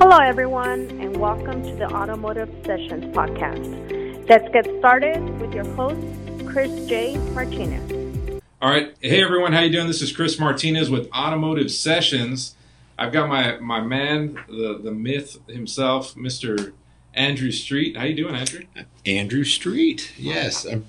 Hello, 0.00 0.18
everyone, 0.18 0.88
and 1.00 1.16
welcome 1.16 1.60
to 1.64 1.74
the 1.74 1.92
Automotive 1.92 2.48
Sessions 2.64 3.04
podcast. 3.16 4.28
Let's 4.28 4.48
get 4.52 4.64
started 4.78 5.18
with 5.40 5.52
your 5.52 5.64
host, 5.74 6.00
Chris 6.46 6.70
J. 6.86 7.16
Martinez. 7.34 8.40
All 8.62 8.70
right, 8.70 8.94
hey 9.00 9.20
everyone, 9.20 9.52
how 9.52 9.60
you 9.60 9.72
doing? 9.72 9.88
This 9.88 10.00
is 10.00 10.12
Chris 10.12 10.38
Martinez 10.38 10.88
with 10.88 11.10
Automotive 11.12 11.72
Sessions. 11.72 12.54
I've 12.96 13.12
got 13.12 13.28
my 13.28 13.58
my 13.58 13.80
man, 13.80 14.38
the 14.48 14.78
the 14.80 14.92
myth 14.92 15.36
himself, 15.48 16.16
Mister 16.16 16.74
Andrew 17.12 17.50
Street. 17.50 17.96
How 17.96 18.04
you 18.04 18.14
doing, 18.14 18.36
Andrew? 18.36 18.62
Andrew 19.04 19.42
Street. 19.42 20.12
Yes, 20.16 20.64
I'm 20.64 20.86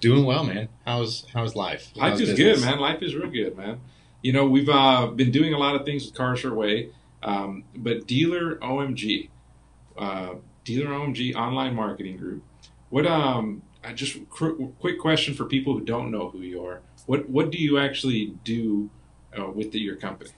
doing 0.00 0.24
well, 0.24 0.42
man. 0.42 0.68
How's 0.84 1.26
how's 1.32 1.54
life? 1.54 1.92
Life 1.94 2.14
is 2.14 2.30
business? 2.30 2.38
good, 2.38 2.60
man. 2.66 2.80
Life 2.80 3.02
is 3.02 3.14
real 3.14 3.30
good, 3.30 3.56
man. 3.56 3.80
You 4.20 4.32
know, 4.32 4.48
we've 4.48 4.68
uh, 4.68 5.06
been 5.06 5.30
doing 5.30 5.54
a 5.54 5.58
lot 5.58 5.76
of 5.76 5.86
things 5.86 6.06
with 6.06 6.14
Cars 6.16 6.42
Your 6.42 6.54
Way, 6.54 6.90
um, 7.22 7.64
but 7.76 8.06
Dealer 8.06 8.56
OMG, 8.56 9.28
uh, 9.96 10.34
Dealer 10.64 10.90
OMG 10.90 11.34
Online 11.34 11.74
Marketing 11.74 12.16
Group. 12.16 12.42
What 12.90 13.06
um, 13.06 13.62
I 13.84 13.92
just 13.92 14.16
quick 14.30 14.98
question 14.98 15.34
for 15.34 15.44
people 15.44 15.74
who 15.74 15.84
don't 15.84 16.10
know 16.10 16.30
who 16.30 16.40
you 16.40 16.64
are. 16.64 16.80
What 17.06 17.28
what 17.28 17.50
do 17.50 17.58
you 17.58 17.78
actually 17.78 18.34
do 18.44 18.90
uh, 19.38 19.50
with 19.50 19.72
the, 19.72 19.80
your 19.80 19.96
company? 19.96 20.30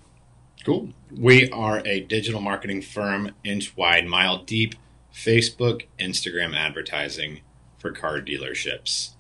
Cool. 0.65 0.91
We 1.17 1.49
are 1.51 1.81
a 1.87 2.01
digital 2.01 2.41
marketing 2.41 2.83
firm, 2.83 3.31
inch 3.45 3.77
wide, 3.77 4.07
mile 4.07 4.45
deep, 4.45 4.75
Facebook, 5.13 5.87
Instagram 5.99 6.55
advertising 6.55 7.41
for 7.79 7.91
car 7.91 8.21
dealerships. 8.21 9.15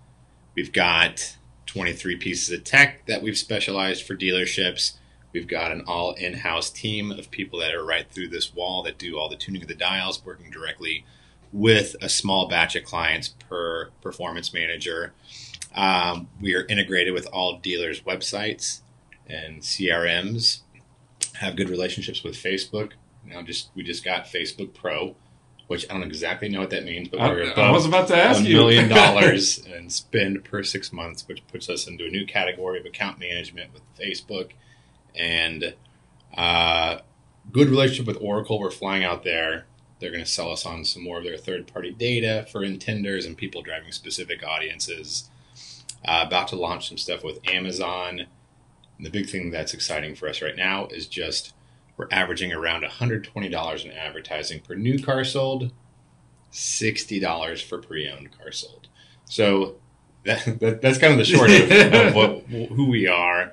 We've 0.54 0.72
got 0.72 1.38
23 1.66 2.16
pieces 2.16 2.52
of 2.52 2.64
tech 2.64 3.06
that 3.06 3.22
we've 3.22 3.38
specialized 3.38 4.04
for 4.04 4.14
dealerships. 4.14 4.98
We've 5.32 5.46
got 5.46 5.70
an 5.70 5.84
all 5.86 6.12
in 6.14 6.34
house 6.34 6.70
team 6.70 7.12
of 7.12 7.30
people 7.30 7.60
that 7.60 7.74
are 7.74 7.84
right 7.84 8.10
through 8.10 8.28
this 8.28 8.54
wall 8.54 8.82
that 8.82 8.98
do 8.98 9.18
all 9.18 9.28
the 9.28 9.36
tuning 9.36 9.62
of 9.62 9.68
the 9.68 9.74
dials, 9.74 10.24
working 10.24 10.50
directly 10.50 11.04
with 11.52 11.96
a 12.00 12.08
small 12.08 12.48
batch 12.48 12.76
of 12.76 12.84
clients 12.84 13.28
per 13.28 13.90
performance 14.02 14.52
manager. 14.52 15.12
Um, 15.74 16.28
we 16.40 16.54
are 16.54 16.64
integrated 16.66 17.14
with 17.14 17.26
all 17.32 17.58
dealers' 17.58 18.00
websites 18.00 18.80
and 19.26 19.60
CRMs. 19.60 20.60
Have 21.34 21.56
good 21.56 21.68
relationships 21.68 22.24
with 22.24 22.34
Facebook. 22.34 22.92
Now, 23.24 23.42
just 23.42 23.70
we 23.74 23.82
just 23.82 24.04
got 24.04 24.24
Facebook 24.24 24.74
Pro, 24.74 25.14
which 25.68 25.88
I 25.88 25.94
don't 25.94 26.02
exactly 26.02 26.48
know 26.48 26.60
what 26.60 26.70
that 26.70 26.84
means, 26.84 27.08
but 27.08 27.20
we're 27.20 27.44
I, 27.44 27.52
above 27.52 27.58
I 27.58 27.70
was 27.70 27.86
about 27.86 28.08
to 28.08 28.16
ask 28.16 28.40
a 28.40 28.44
you. 28.44 28.56
million 28.56 28.88
dollars 28.88 29.64
and 29.64 29.92
spend 29.92 30.44
per 30.44 30.62
six 30.64 30.92
months, 30.92 31.28
which 31.28 31.46
puts 31.46 31.68
us 31.68 31.86
into 31.86 32.04
a 32.06 32.10
new 32.10 32.26
category 32.26 32.80
of 32.80 32.86
account 32.86 33.20
management 33.20 33.72
with 33.72 33.82
Facebook 33.96 34.50
and 35.14 35.74
uh, 36.36 36.98
good 37.52 37.68
relationship 37.68 38.06
with 38.06 38.18
Oracle. 38.20 38.58
We're 38.58 38.70
flying 38.70 39.04
out 39.04 39.24
there. 39.24 39.66
They're 39.98 40.10
going 40.10 40.24
to 40.24 40.30
sell 40.30 40.50
us 40.50 40.64
on 40.64 40.84
some 40.84 41.02
more 41.02 41.18
of 41.18 41.24
their 41.24 41.36
third 41.36 41.66
party 41.66 41.90
data 41.90 42.46
for 42.50 42.60
intenders 42.60 43.26
and 43.26 43.36
people 43.36 43.62
driving 43.62 43.92
specific 43.92 44.42
audiences. 44.42 45.28
Uh, 46.02 46.24
about 46.26 46.48
to 46.48 46.56
launch 46.56 46.88
some 46.88 46.96
stuff 46.96 47.22
with 47.22 47.46
Amazon. 47.46 48.26
And 48.96 49.06
the 49.06 49.10
big 49.10 49.28
thing 49.28 49.50
that's 49.50 49.74
exciting 49.74 50.14
for 50.14 50.28
us 50.28 50.40
right 50.40 50.56
now 50.56 50.86
is 50.86 51.06
just 51.06 51.52
we're 51.98 52.08
averaging 52.10 52.52
around 52.52 52.82
$120 52.82 53.84
in 53.84 53.90
advertising 53.92 54.60
per 54.60 54.74
new 54.74 55.02
car 55.02 55.22
sold, 55.22 55.70
$60 56.50 57.62
for 57.62 57.78
pre-owned 57.78 58.38
car 58.38 58.50
sold. 58.52 58.88
So 59.26 59.76
that, 60.24 60.60
that 60.60 60.80
that's 60.80 60.98
kind 60.98 61.12
of 61.12 61.18
the 61.18 61.24
short 61.24 61.50
of, 61.50 61.70
of 61.70 62.14
what, 62.14 62.42
who 62.46 62.88
we 62.88 63.06
are. 63.06 63.52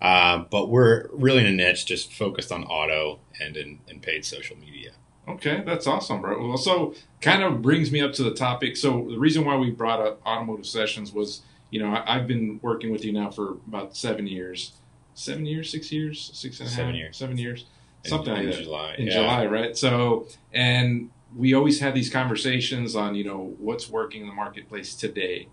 Uh, 0.00 0.38
but 0.50 0.68
we're 0.70 1.08
really 1.12 1.40
in 1.40 1.46
a 1.46 1.52
niche, 1.52 1.84
just 1.86 2.12
focused 2.12 2.50
on 2.50 2.64
auto 2.64 3.18
and 3.40 3.56
in, 3.56 3.78
in 3.88 4.00
paid 4.00 4.24
social 4.24 4.56
media. 4.56 4.92
Okay, 5.28 5.62
that's 5.64 5.86
awesome, 5.86 6.20
bro. 6.22 6.48
Well, 6.48 6.56
so 6.56 6.94
kind 7.20 7.42
of 7.42 7.60
brings 7.62 7.92
me 7.92 8.00
up 8.00 8.12
to 8.14 8.22
the 8.22 8.32
topic. 8.34 8.76
So 8.76 9.06
the 9.10 9.18
reason 9.18 9.44
why 9.44 9.56
we 9.56 9.70
brought 9.70 10.00
up 10.00 10.20
automotive 10.26 10.66
sessions 10.66 11.12
was, 11.12 11.42
you 11.70 11.80
know, 11.80 11.90
I, 11.90 12.16
I've 12.16 12.26
been 12.26 12.58
working 12.62 12.90
with 12.90 13.04
you 13.04 13.12
now 13.12 13.30
for 13.30 13.52
about 13.68 13.94
seven 13.96 14.26
years, 14.26 14.72
seven 15.14 15.44
years, 15.46 15.70
six 15.70 15.92
years, 15.92 16.30
six 16.32 16.58
and 16.60 16.66
a 16.66 16.70
half, 16.70 16.78
Seven 16.78 16.94
years. 16.94 17.16
seven 17.16 17.38
years, 17.38 17.66
something 18.04 18.34
in 18.34 18.46
like 18.46 18.56
that 18.56 18.62
July. 18.64 18.94
in 18.98 19.06
yeah. 19.06 19.12
July, 19.12 19.46
right? 19.46 19.76
So, 19.76 20.26
and 20.52 21.10
we 21.36 21.54
always 21.54 21.78
had 21.78 21.94
these 21.94 22.10
conversations 22.10 22.96
on, 22.96 23.14
you 23.14 23.22
know, 23.24 23.54
what's 23.58 23.88
working 23.88 24.22
in 24.22 24.26
the 24.28 24.34
marketplace 24.34 24.94
today. 24.94 25.46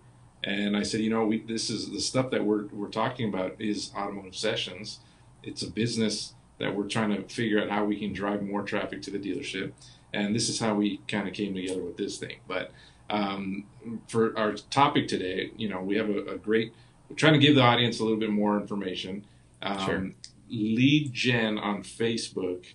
And 0.44 0.76
I 0.76 0.82
said, 0.82 1.00
you 1.00 1.10
know, 1.10 1.26
we 1.26 1.40
this 1.40 1.68
is 1.70 1.90
the 1.90 2.00
stuff 2.00 2.30
that 2.30 2.44
we're 2.44 2.66
we're 2.66 2.88
talking 2.88 3.28
about 3.28 3.56
is 3.58 3.90
automotive 3.96 4.36
sessions. 4.36 5.00
It's 5.42 5.62
a 5.62 5.70
business 5.70 6.34
that 6.58 6.74
we're 6.74 6.88
trying 6.88 7.10
to 7.10 7.22
figure 7.22 7.62
out 7.62 7.70
how 7.70 7.84
we 7.84 7.98
can 7.98 8.12
drive 8.12 8.42
more 8.42 8.62
traffic 8.62 9.02
to 9.02 9.10
the 9.10 9.18
dealership, 9.18 9.72
and 10.12 10.34
this 10.34 10.48
is 10.48 10.60
how 10.60 10.74
we 10.74 11.00
kind 11.08 11.26
of 11.28 11.34
came 11.34 11.54
together 11.54 11.82
with 11.82 11.96
this 11.96 12.18
thing. 12.18 12.36
But 12.46 12.72
um, 13.10 13.64
for 14.08 14.36
our 14.38 14.52
topic 14.52 15.08
today, 15.08 15.50
you 15.56 15.68
know, 15.68 15.80
we 15.80 15.96
have 15.96 16.08
a, 16.08 16.34
a 16.34 16.38
great. 16.38 16.72
We're 17.08 17.16
trying 17.16 17.32
to 17.34 17.38
give 17.38 17.54
the 17.54 17.62
audience 17.62 18.00
a 18.00 18.04
little 18.04 18.18
bit 18.18 18.30
more 18.30 18.60
information. 18.60 19.24
Um, 19.62 19.86
Sure. 19.86 20.10
Lead 20.50 21.12
gen 21.12 21.58
on 21.58 21.82
Facebook 21.82 22.66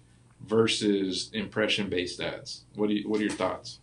versus 0.46 1.32
impression 1.34 1.90
based 1.90 2.20
ads. 2.20 2.66
What 2.76 2.90
do 2.90 2.96
you, 2.96 3.10
What 3.10 3.20
are 3.20 3.24
your 3.24 3.32
thoughts? 3.32 3.80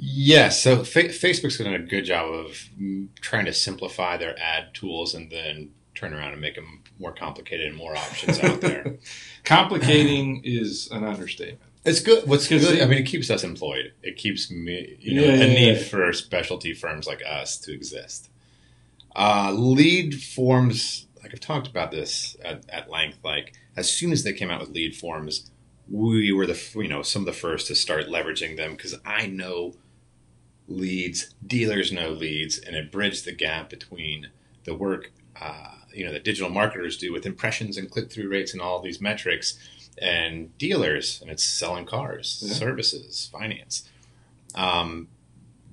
Yes, 0.00 0.62
so 0.62 0.84
fa- 0.84 1.08
Facebook's 1.08 1.58
done 1.58 1.74
a 1.74 1.78
good 1.80 2.04
job 2.04 2.32
of 2.32 2.68
trying 3.20 3.46
to 3.46 3.52
simplify 3.52 4.16
their 4.16 4.38
ad 4.38 4.72
tools 4.72 5.12
and 5.14 5.28
then 5.30 5.70
turn 5.96 6.14
around 6.14 6.30
and 6.32 6.40
make 6.40 6.54
them 6.54 6.84
more 7.00 7.12
complicated 7.12 7.66
and 7.66 7.76
more 7.76 7.96
options 7.96 8.38
out 8.38 8.60
there. 8.60 8.96
Complicating 9.44 10.42
is 10.44 10.88
an 10.92 11.02
understatement. 11.02 11.60
It's 11.84 11.98
good. 12.00 12.28
What's 12.28 12.46
good? 12.46 12.62
it- 12.62 12.80
I 12.82 12.86
mean, 12.86 12.98
it 12.98 13.06
keeps 13.06 13.28
us 13.28 13.42
employed. 13.42 13.92
It 14.02 14.16
keeps 14.16 14.52
me, 14.52 14.96
you 15.00 15.14
know, 15.16 15.22
Yeah, 15.26 15.32
a 15.42 15.48
need 15.48 15.76
yeah. 15.78 15.82
for 15.82 16.12
specialty 16.12 16.74
firms 16.74 17.08
like 17.08 17.22
us 17.28 17.56
to 17.58 17.72
exist. 17.74 18.30
Uh, 19.16 19.50
lead 19.52 20.22
forms, 20.22 21.06
like 21.22 21.32
I've 21.32 21.40
talked 21.40 21.66
about 21.66 21.90
this 21.90 22.36
at, 22.44 22.62
at 22.70 22.88
length. 22.88 23.18
Like 23.24 23.54
as 23.76 23.92
soon 23.92 24.12
as 24.12 24.22
they 24.22 24.32
came 24.32 24.48
out 24.50 24.60
with 24.60 24.70
lead 24.70 24.94
forms, 24.94 25.50
we 25.90 26.30
were 26.30 26.46
the 26.46 26.60
you 26.76 26.86
know 26.86 27.02
some 27.02 27.22
of 27.22 27.26
the 27.26 27.32
first 27.32 27.66
to 27.66 27.74
start 27.74 28.06
leveraging 28.06 28.56
them 28.56 28.72
because 28.72 28.94
I 29.04 29.26
know 29.26 29.74
leads, 30.68 31.34
dealers 31.46 31.90
know 31.90 32.10
leads, 32.10 32.58
and 32.58 32.76
it 32.76 32.92
bridged 32.92 33.24
the 33.24 33.32
gap 33.32 33.70
between 33.70 34.28
the 34.64 34.74
work 34.74 35.10
uh, 35.40 35.72
you 35.92 36.04
know 36.04 36.12
that 36.12 36.24
digital 36.24 36.50
marketers 36.50 36.96
do 36.96 37.12
with 37.12 37.24
impressions 37.24 37.76
and 37.76 37.90
click 37.90 38.10
through 38.10 38.28
rates 38.28 38.52
and 38.52 38.60
all 38.60 38.80
these 38.80 39.00
metrics, 39.00 39.58
and 40.00 40.56
dealers, 40.58 41.20
and 41.22 41.30
it's 41.30 41.42
selling 41.44 41.86
cars, 41.86 42.42
Yeah. 42.46 42.54
services, 42.54 43.28
finance. 43.32 43.88
Um, 44.54 45.08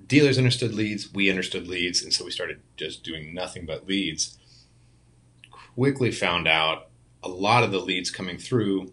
dealers 0.06 0.38
understood 0.38 0.72
leads, 0.74 1.12
we 1.12 1.28
understood 1.30 1.66
leads, 1.68 2.02
and 2.02 2.12
so 2.12 2.24
we 2.24 2.30
started 2.30 2.60
just 2.76 3.02
doing 3.04 3.34
nothing 3.34 3.66
but 3.66 3.86
leads. 3.86 4.38
Quickly 5.50 6.10
found 6.10 6.48
out 6.48 6.88
a 7.22 7.28
lot 7.28 7.62
of 7.62 7.70
the 7.70 7.80
leads 7.80 8.10
coming 8.10 8.38
through 8.38 8.92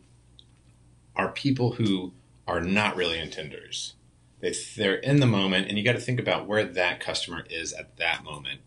are 1.15 1.31
people 1.31 1.73
who 1.73 2.11
are 2.47 2.61
not 2.61 2.95
really 2.95 3.17
intenders. 3.17 3.93
They, 4.43 4.53
they're 4.75 4.95
in 4.95 5.21
the 5.21 5.25
moment, 5.25 5.69
and 5.69 5.77
you 5.77 5.85
got 5.85 5.93
to 5.93 6.01
think 6.01 6.19
about 6.19 6.47
where 6.47 6.65
that 6.65 6.99
customer 6.99 7.45
is 7.49 7.71
at 7.71 7.95
that 7.95 8.25
moment. 8.25 8.59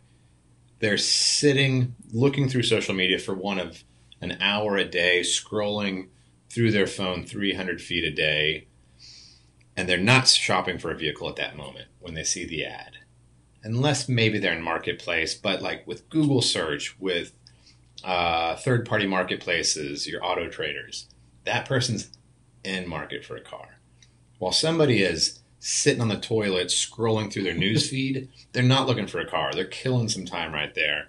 They're 0.79 0.97
sitting, 0.97 1.95
looking 2.15 2.49
through 2.49 2.63
social 2.63 2.95
media 2.95 3.19
for 3.19 3.35
one 3.35 3.59
of 3.59 3.85
an 4.23 4.39
hour 4.41 4.79
a 4.79 4.87
day, 4.87 5.21
scrolling 5.21 6.09
through 6.49 6.71
their 6.71 6.87
phone 6.87 7.27
300 7.27 7.83
feet 7.83 8.05
a 8.05 8.11
day, 8.11 8.69
and 9.77 9.87
they're 9.87 9.99
not 9.99 10.29
shopping 10.29 10.79
for 10.79 10.91
a 10.91 10.97
vehicle 10.97 11.29
at 11.29 11.37
that 11.37 11.59
moment 11.59 11.89
when 12.01 12.15
they 12.15 12.25
see 12.25 12.47
the 12.47 12.65
ad. 12.65 12.97
Unless 13.63 14.09
maybe 14.09 14.39
they're 14.39 14.57
in 14.57 14.63
marketplace, 14.63 15.35
but 15.35 15.61
like 15.61 15.87
with 15.87 16.09
Google 16.09 16.41
search, 16.41 16.99
with 16.99 17.35
uh, 18.03 18.57
third 18.57 18.87
party 18.87 19.07
marketplaces, 19.07 20.07
your 20.07 20.25
auto 20.25 20.49
traders, 20.49 21.07
that 21.45 21.69
person's 21.69 22.17
in 22.65 22.89
market 22.89 23.27
for 23.27 23.37
a 23.37 23.43
car. 23.43 23.77
While 24.39 24.53
somebody 24.53 25.03
is 25.03 25.41
sitting 25.59 26.01
on 26.01 26.09
the 26.09 26.19
toilet 26.19 26.69
scrolling 26.69 27.33
through 27.33 27.45
their 27.45 27.55
news 27.55 27.89
feed, 27.91 28.29
they're 28.53 28.63
not 28.63 28.87
looking 28.87 29.07
for 29.07 29.21
a 29.21 29.29
car. 29.29 29.53
They're 29.53 29.65
killing 29.65 30.09
some 30.09 30.25
time 30.25 30.53
right 30.53 30.75
there. 30.75 31.09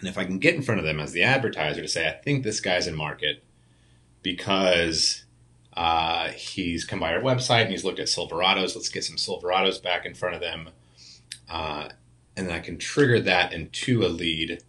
And 0.00 0.08
if 0.08 0.16
I 0.16 0.24
can 0.24 0.38
get 0.38 0.54
in 0.54 0.62
front 0.62 0.80
of 0.80 0.86
them 0.86 1.00
as 1.00 1.12
the 1.12 1.22
advertiser 1.22 1.82
to 1.82 1.88
say, 1.88 2.08
I 2.08 2.12
think 2.12 2.44
this 2.44 2.60
guy's 2.60 2.86
in 2.86 2.96
market 2.96 3.42
because 4.22 5.24
uh, 5.74 6.28
he's 6.28 6.84
come 6.84 7.00
by 7.00 7.14
our 7.14 7.20
website 7.20 7.62
and 7.62 7.70
he's 7.70 7.84
looked 7.84 7.98
at 7.98 8.06
Silverados, 8.06 8.74
let's 8.74 8.88
get 8.88 9.04
some 9.04 9.16
Silverados 9.16 9.82
back 9.82 10.06
in 10.06 10.14
front 10.14 10.34
of 10.34 10.40
them. 10.40 10.70
Uh, 11.48 11.88
and 12.36 12.46
then 12.46 12.54
I 12.54 12.60
can 12.60 12.78
trigger 12.78 13.20
that 13.20 13.52
into 13.52 14.04
a 14.04 14.08
lead. 14.08 14.62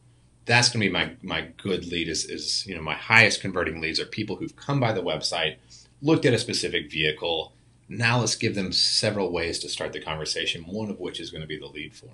That's 0.46 0.70
going 0.70 0.82
to 0.82 0.88
be 0.88 0.94
my, 0.94 1.12
my 1.22 1.50
good 1.58 1.86
lead 1.86 2.08
is, 2.08 2.26
is, 2.26 2.66
you 2.66 2.74
know, 2.74 2.82
my 2.82 2.96
highest 2.96 3.42
converting 3.42 3.80
leads 3.80 4.00
are 4.00 4.06
people 4.06 4.38
who've 4.38 4.56
come 4.56 4.80
by 4.80 4.92
the 4.92 5.04
website, 5.04 5.58
looked 6.02 6.26
at 6.26 6.34
a 6.34 6.40
specific 6.40 6.92
vehicle. 6.92 7.54
Now 7.90 8.20
let's 8.20 8.36
give 8.36 8.56
them 8.56 8.72
several 8.72 9.32
ways 9.32 9.60
to 9.60 9.70
start 9.70 9.94
the 9.94 10.00
conversation, 10.00 10.64
one 10.64 10.90
of 10.90 11.00
which 11.00 11.20
is 11.20 11.32
going 11.32 11.42
to 11.42 11.48
be 11.48 11.58
the 11.58 11.66
lead 11.66 11.96
form. 11.96 12.14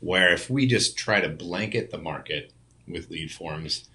Where 0.00 0.32
if 0.32 0.50
we 0.50 0.66
just 0.66 0.98
try 0.98 1.20
to 1.20 1.28
blanket 1.28 1.92
the 1.92 1.98
market 1.98 2.52
with 2.88 3.08
lead 3.08 3.30
forms, 3.30 3.88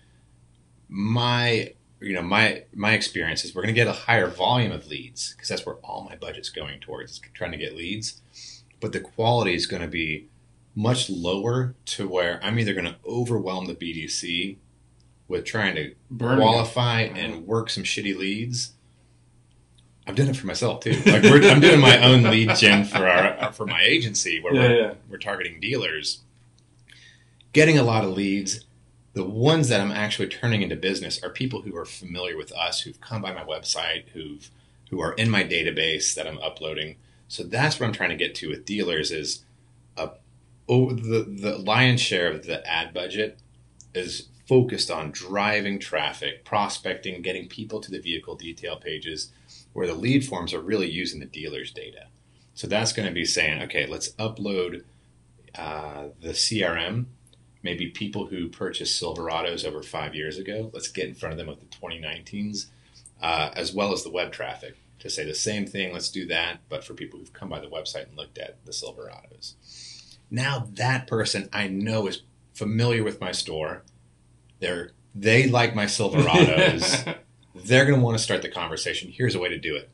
my 0.88 1.74
you 2.00 2.14
know, 2.14 2.22
my 2.22 2.64
my 2.74 2.94
experience 2.94 3.44
is 3.44 3.56
we're 3.56 3.64
going 3.64 3.74
to 3.74 3.80
get 3.80 3.88
a 3.88 3.92
higher 3.92 4.28
volume 4.28 4.72
of 4.72 4.88
leads 4.88 5.34
because 5.34 5.50
that's 5.50 5.66
where 5.66 5.76
all 5.84 6.04
my 6.04 6.16
budget's 6.16 6.50
going 6.50 6.80
towards, 6.80 7.20
trying 7.34 7.52
to 7.52 7.58
get 7.58 7.76
leads. 7.76 8.22
But 8.80 8.94
the 8.94 9.00
quality 9.00 9.56
is 9.56 9.66
going 9.66 9.82
to 9.82 9.88
be 9.88 10.30
much 10.76 11.10
lower 11.10 11.74
to 11.86 12.08
where 12.08 12.40
I'm 12.44 12.60
either 12.60 12.74
going 12.74 12.86
to 12.86 12.98
overwhelm 13.06 13.66
the 13.66 13.74
BDC 13.74 14.58
with 15.28 15.44
trying 15.44 15.76
to 15.76 15.96
Burning 16.12 16.40
qualify 16.40 17.02
and 17.02 17.48
work 17.48 17.70
some 17.70 17.84
shitty 17.84 18.16
leads. 18.16 18.74
I've 20.08 20.16
done 20.16 20.30
it 20.30 20.36
for 20.38 20.48
myself 20.48 20.80
too. 20.82 20.94
Like 21.06 21.24
we're, 21.24 21.44
I'm 21.50 21.60
doing 21.60 21.80
my 21.80 22.02
own 22.04 22.24
lead 22.24 22.56
gen 22.56 22.86
for 22.86 23.08
our 23.08 23.52
for 23.52 23.66
my 23.66 23.82
agency 23.82 24.40
where 24.40 24.54
Yeah, 24.54 24.62
we're, 24.62 24.80
yeah. 24.82 24.94
we're 25.10 25.18
targeting 25.18 25.60
dealers, 25.60 26.22
getting 27.54 27.78
a 27.78 27.84
lot 27.84 28.04
of 28.04 28.12
leads. 28.12 28.66
The 29.14 29.26
ones 29.26 29.70
that 29.70 29.82
I'm 29.82 29.92
actually 29.92 30.28
turning 30.28 30.62
into 30.62 30.76
business 30.76 31.22
are 31.24 31.30
people 31.30 31.64
who 31.64 31.76
are 31.76 31.86
familiar 31.86 32.38
with 32.38 32.52
us, 32.54 32.82
who've 32.82 33.02
come 33.02 33.22
by 33.22 33.34
my 33.34 33.44
website, 33.44 34.08
who've 34.14 34.50
who 34.90 35.02
are 35.02 35.14
in 35.14 35.30
my 35.30 35.44
database 35.44 36.14
that 36.16 36.28
I'm 36.28 36.38
uploading. 36.40 36.96
So 37.28 37.44
that's 37.44 37.80
what 37.80 37.88
I'm 37.88 37.94
trying 37.94 38.12
to 38.12 38.16
get 38.16 38.36
to 38.36 38.50
with 38.50 38.64
dealers 38.66 39.12
is 39.12 39.44
a 39.98 40.12
oh 40.70 40.92
the 40.94 41.24
the 41.28 41.58
lion's 41.58 42.00
share 42.02 42.32
of 42.32 42.46
the 42.46 42.66
ad 42.66 42.94
budget 42.94 43.40
is 43.94 44.28
focused 44.48 44.90
on 44.90 45.12
driving 45.12 45.78
traffic, 45.80 46.46
prospecting, 46.46 47.22
getting 47.22 47.50
people 47.50 47.82
to 47.82 47.92
the 47.92 48.00
vehicle 48.00 48.36
detail 48.36 48.78
pages, 48.78 49.34
where 49.78 49.86
the 49.86 49.94
lead 49.94 50.26
forms 50.26 50.56
are 50.56 50.60
really 50.60 50.90
using 50.90 51.20
the 51.20 51.26
dealer's 51.28 51.70
data. 51.70 52.08
So 52.56 52.66
that's 52.66 52.94
going 52.94 53.08
to 53.08 53.14
be 53.14 53.26
saying, 53.26 53.62
okay, 53.62 53.86
let's 53.86 54.10
upload 54.14 54.86
uh, 55.54 56.06
the 56.20 56.30
CRM, 56.30 57.06
maybe 57.62 57.86
people 57.86 58.26
who 58.26 58.50
purchased 58.50 59.00
Silverados 59.00 59.64
over 59.64 59.84
five 59.84 60.16
years 60.16 60.40
ago. 60.40 60.72
Let's 60.74 60.88
get 60.88 61.08
in 61.08 61.14
front 61.14 61.34
of 61.34 61.38
them 61.38 61.46
with 61.46 61.60
the 61.60 61.78
2019s, 61.78 62.66
uh, 63.22 63.52
as 63.54 63.72
well 63.72 63.94
as 63.94 64.04
the 64.04 64.10
web 64.10 64.32
traffic 64.32 64.78
to 64.98 65.12
say 65.12 65.24
the 65.24 65.36
same 65.36 65.68
thing. 65.68 65.94
Let's 65.94 66.10
do 66.10 66.26
that, 66.26 66.62
but 66.70 66.84
for 66.84 66.96
people 66.96 67.20
who've 67.20 67.32
come 67.32 67.50
by 67.50 67.60
the 67.60 67.68
website 67.68 68.08
and 68.08 68.18
looked 68.18 68.40
at 68.40 68.58
the 68.66 68.72
Silverados. 68.72 70.18
Now 70.32 70.70
that 70.74 71.06
person 71.06 71.50
I 71.54 71.68
know 71.68 72.08
is 72.08 72.24
familiar 72.56 73.04
with 73.04 73.22
my 73.22 73.32
store. 73.32 73.84
They're 74.60 74.94
they 75.14 75.48
like 75.48 75.76
my 75.76 75.86
Silverados. 75.98 77.16
They're 77.66 77.86
going 77.86 78.00
to 78.00 78.04
want 78.06 78.18
to 78.18 78.24
start 78.24 78.42
the 78.42 78.50
conversation. 78.50 79.12
Here's 79.12 79.36
a 79.36 79.40
way 79.40 79.50
to 79.50 79.58
do 79.58 79.76
it, 79.76 79.90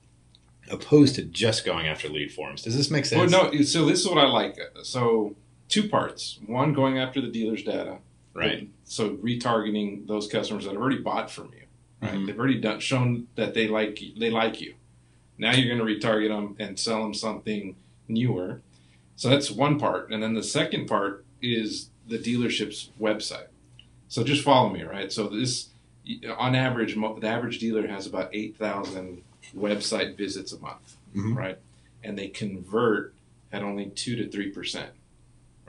opposed 0.70 1.16
to 1.16 1.24
just 1.24 1.66
going 1.66 1.88
after 1.88 2.10
lead 2.10 2.32
forms. 2.32 2.62
Does 2.64 2.76
this 2.78 2.90
make 2.92 3.06
Well, 3.12 3.28
sense? 3.30 3.32
no. 3.32 3.62
So 3.64 3.86
this 3.86 4.00
is 4.02 4.08
what 4.08 4.18
I 4.18 4.28
like. 4.28 4.58
So 4.84 5.36
two 5.70 5.88
parts. 5.90 6.40
One, 6.46 6.74
going 6.74 6.98
after 6.98 7.22
the 7.22 7.28
dealer's 7.30 7.64
data. 7.64 7.98
Right. 8.34 8.68
So 8.86 9.12
retargeting 9.18 10.08
those 10.08 10.28
customers 10.28 10.64
that 10.66 10.72
have 10.74 10.82
already 10.82 11.00
bought 11.00 11.30
from 11.30 11.52
you. 11.54 11.64
Right. 12.02 12.14
Mhm. 12.16 12.26
They've 12.28 12.40
already 12.40 12.60
done, 12.60 12.80
shown 12.80 13.28
that 13.36 13.54
they 13.54 13.68
like 13.68 14.00
they 14.18 14.30
like 14.30 14.60
you. 14.60 14.74
Now 15.38 15.54
you're 15.54 15.74
going 15.76 15.86
to 15.86 16.08
retarget 16.08 16.30
them 16.30 16.56
and 16.60 16.80
sell 16.80 17.02
them 17.02 17.14
something 17.14 17.76
newer. 18.08 18.62
So 19.16 19.30
that's 19.30 19.50
one 19.52 19.80
part, 19.80 20.12
and 20.12 20.22
then 20.24 20.34
the 20.34 20.44
second 20.44 20.88
part 20.88 21.24
is 21.42 21.90
the 22.08 22.18
dealership's 22.18 22.90
website. 23.00 23.48
So 24.08 24.24
just 24.24 24.44
follow 24.44 24.70
me, 24.70 24.82
right? 24.84 25.12
So 25.12 25.28
this, 25.28 25.70
on 26.38 26.56
average, 26.56 26.96
the 26.96 27.28
average 27.28 27.60
dealer 27.60 27.88
has 27.88 28.08
about 28.08 28.30
eight 28.34 28.58
thousand 28.58 29.22
website 29.56 30.18
visits 30.18 30.52
a 30.52 30.60
month, 30.60 30.98
Mhm. 31.16 31.36
right? 31.36 31.58
And 32.04 32.18
they 32.18 32.28
convert 32.28 33.14
at 33.52 33.64
only 33.64 33.90
two 33.90 34.16
to 34.16 34.28
three 34.30 34.50
percent, 34.50 34.92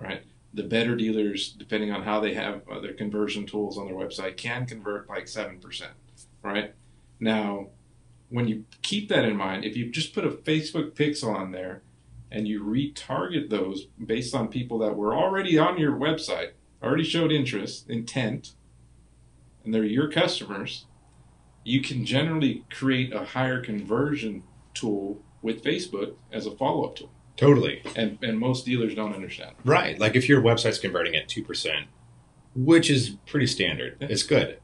right? 0.00 0.22
The 0.52 0.62
better 0.62 0.94
dealers, 0.96 1.52
depending 1.52 1.90
on 1.90 2.02
how 2.02 2.20
they 2.20 2.34
have 2.34 2.62
their 2.82 2.94
conversion 2.94 3.46
tools 3.46 3.76
on 3.76 3.86
their 3.86 3.94
website, 3.96 4.36
can 4.36 4.66
convert 4.66 5.08
like 5.08 5.28
seven 5.28 5.58
percent, 5.60 5.92
right? 6.42 6.72
Now, 7.20 7.68
when 8.30 8.48
you 8.48 8.64
keep 8.82 9.08
that 9.08 9.24
in 9.24 9.36
mind, 9.36 9.64
if 9.64 9.76
you 9.76 9.90
just 9.90 10.12
put 10.14 10.24
a 10.24 10.30
Facebook 10.30 10.92
pixel 10.92 11.34
on 11.34 11.52
there 11.52 11.82
and 12.32 12.48
you 12.48 12.64
retarget 12.64 13.50
those 13.50 13.86
based 14.04 14.34
on 14.34 14.48
people 14.48 14.78
that 14.78 14.96
were 14.96 15.14
already 15.14 15.56
on 15.58 15.78
your 15.78 15.92
website, 15.92 16.50
already 16.82 17.04
showed 17.04 17.30
interest, 17.30 17.88
intent, 17.88 18.52
and 19.64 19.74
they're 19.74 19.84
your 19.84 20.10
customers, 20.10 20.86
you 21.64 21.80
can 21.80 22.04
generally 22.04 22.64
create 22.70 23.12
a 23.12 23.24
higher 23.24 23.60
conversion 23.60 24.42
tool 24.74 25.20
with 25.42 25.62
Facebook 25.62 26.14
as 26.32 26.46
a 26.46 26.50
follow 26.50 26.84
up 26.84 26.96
tool. 26.96 27.10
Totally. 27.36 27.82
And, 27.96 28.18
and 28.22 28.38
most 28.38 28.64
dealers 28.64 28.94
don't 28.94 29.14
understand. 29.14 29.54
Right. 29.64 29.98
Like 29.98 30.14
if 30.14 30.28
your 30.28 30.40
website's 30.40 30.78
converting 30.78 31.16
at 31.16 31.28
2%, 31.28 31.84
which 32.54 32.90
is 32.90 33.16
pretty 33.26 33.46
standard, 33.46 33.96
Yeah. 34.00 34.08
it's 34.10 34.22
good. 34.22 34.58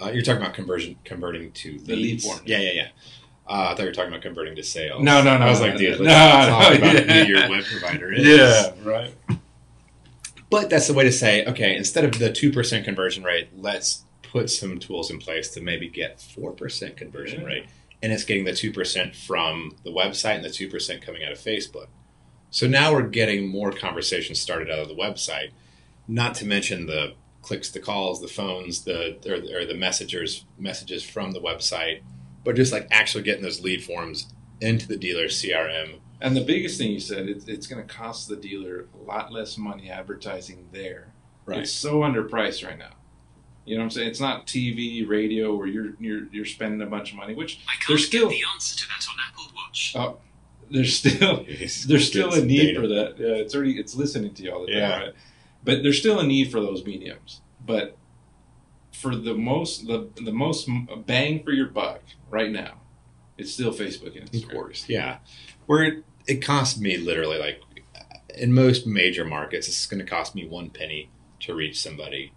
Uh, 0.00 0.10
you're 0.10 0.22
talking 0.22 0.42
about 0.42 0.54
conversion 0.54 0.96
converting 1.04 1.50
to 1.52 1.72
leads. 1.72 1.86
The 1.86 1.96
lead 1.96 2.22
form. 2.22 2.40
Yeah, 2.44 2.58
yeah, 2.58 2.70
yeah. 2.72 2.88
Uh, 3.48 3.52
I 3.52 3.68
thought 3.70 3.80
you 3.80 3.84
were 3.86 3.92
talking 3.92 4.10
about 4.12 4.22
converting 4.22 4.54
to 4.56 4.62
sales. 4.62 5.02
No, 5.02 5.22
no, 5.22 5.38
no, 5.38 5.46
I 5.46 5.50
was 5.50 5.60
like, 5.60 5.72
no, 5.72 5.78
dude, 5.78 6.00
no, 6.00 6.04
let's 6.04 6.46
no, 6.46 6.52
talk 6.52 6.78
about 6.78 7.06
yeah. 7.06 7.24
who 7.24 7.32
your 7.32 7.48
web 7.48 7.64
provider 7.64 8.12
is. 8.12 8.26
Yeah, 8.26 8.72
right. 8.84 9.14
But 10.50 10.70
that's 10.70 10.86
the 10.86 10.94
way 10.94 11.04
to 11.04 11.12
say, 11.12 11.44
okay, 11.46 11.74
instead 11.76 12.04
of 12.04 12.18
the 12.18 12.30
2% 12.30 12.84
conversion 12.84 13.24
rate, 13.24 13.48
let's 13.56 14.04
put 14.22 14.50
some 14.50 14.78
tools 14.78 15.10
in 15.10 15.18
place 15.18 15.48
to 15.50 15.60
maybe 15.60 15.88
get 15.88 16.18
4% 16.18 16.96
conversion 16.96 17.40
Yeah. 17.40 17.46
rate. 17.46 17.64
And 18.02 18.12
it's 18.12 18.24
getting 18.24 18.44
the 18.44 18.52
2% 18.52 19.14
from 19.16 19.76
the 19.84 19.90
website 19.90 20.36
and 20.36 20.44
the 20.44 20.50
2% 20.50 21.02
coming 21.02 21.24
out 21.24 21.32
of 21.32 21.38
Facebook. 21.38 21.88
So 22.50 22.66
now 22.66 22.92
we're 22.92 23.02
getting 23.02 23.48
more 23.48 23.72
conversations 23.72 24.38
started 24.40 24.70
out 24.70 24.78
of 24.78 24.88
the 24.88 24.94
website, 24.94 25.50
not 26.06 26.34
to 26.36 26.46
mention 26.46 26.86
the 26.86 27.14
clicks, 27.42 27.70
the 27.70 27.80
calls, 27.80 28.20
the 28.20 28.28
phones, 28.28 28.84
the 28.84 29.16
or, 29.26 29.60
or 29.60 29.64
the 29.66 29.74
messengers 29.74 30.44
messages 30.58 31.02
from 31.02 31.32
the 31.32 31.40
website, 31.40 32.00
but 32.44 32.56
just 32.56 32.72
like 32.72 32.86
actually 32.90 33.24
getting 33.24 33.42
those 33.42 33.60
lead 33.62 33.82
forms 33.82 34.32
into 34.60 34.86
the 34.88 34.96
dealer 34.96 35.26
CRM. 35.26 35.98
And 36.20 36.36
the 36.36 36.44
biggest 36.44 36.78
thing 36.78 36.90
you 36.90 37.00
said, 37.00 37.28
it's, 37.28 37.46
it's 37.46 37.66
going 37.66 37.86
to 37.86 37.94
cost 37.94 38.28
the 38.28 38.36
dealer 38.36 38.86
a 38.94 39.02
lot 39.04 39.32
less 39.32 39.56
money 39.58 39.88
advertising 39.90 40.68
there. 40.72 41.12
Right. 41.46 41.60
It's 41.60 41.72
so 41.72 42.00
underpriced 42.00 42.66
right 42.66 42.78
now. 42.78 42.90
You 43.68 43.76
know 43.76 43.82
what 43.82 43.84
I'm 43.86 43.90
saying? 43.90 44.08
It's 44.08 44.20
not 44.20 44.46
TV, 44.46 45.06
radio, 45.06 45.54
where 45.54 45.66
you're 45.66 45.92
you're 46.00 46.26
you're 46.32 46.44
spending 46.44 46.80
a 46.80 46.86
bunch 46.90 47.10
of 47.12 47.16
money. 47.18 47.34
Which 47.34 47.60
I 47.68 47.72
can't 47.74 47.88
There's 47.88 48.06
still- 48.06 48.28
get 48.30 48.38
the 48.40 48.44
answer 48.54 48.76
to 48.76 48.88
that 48.88 49.06
on 49.10 49.16
Apple 49.28 49.44
Watch. 49.54 49.92
oh, 49.96 50.18
there's 50.70 50.96
still 50.98 51.44
there's 51.86 52.06
still 52.08 52.32
a 52.34 52.44
need 52.44 52.74
for 52.76 52.86
that. 52.88 53.16
Yeah, 53.18 53.34
it's 53.42 53.54
already 53.54 53.78
it's 53.78 53.94
listening 53.94 54.34
to 54.34 54.42
you 54.42 54.52
all 54.52 54.60
the 54.66 54.72
time, 54.72 54.76
Yeah. 54.76 54.98
right? 54.98 55.12
But 55.64 55.82
there's 55.82 55.98
still 55.98 56.18
a 56.18 56.26
need 56.26 56.50
for 56.50 56.60
those 56.60 56.84
mediums. 56.84 57.40
But 57.64 57.96
for 58.92 59.14
the 59.14 59.34
most 59.34 59.86
the 59.86 60.08
the 60.16 60.32
most 60.32 60.68
bang 61.06 61.42
for 61.44 61.52
your 61.52 61.66
buck 61.68 62.00
right 62.30 62.50
now, 62.50 62.80
it's 63.36 63.52
still 63.52 63.72
Facebook 63.72 64.14
and 64.18 64.24
Of 64.24 64.30
Instagram. 64.32 64.52
course, 64.52 64.88
yeah. 64.88 65.18
Where 65.66 65.82
it, 65.84 66.04
it 66.26 66.36
costs 66.44 66.78
me 66.80 66.96
literally 66.96 67.38
like 67.38 67.60
in 68.34 68.52
most 68.54 68.86
major 68.86 69.24
markets, 69.24 69.68
it's 69.68 69.86
going 69.86 69.98
to 70.04 70.06
cost 70.10 70.34
me 70.34 70.46
one 70.46 70.70
penny 70.70 71.10
to 71.40 71.54
reach 71.54 71.80
somebody 71.80 72.32